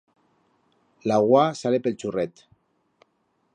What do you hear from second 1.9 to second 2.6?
churret.